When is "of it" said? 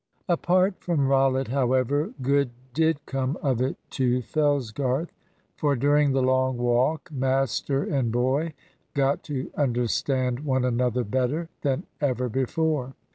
3.43-3.77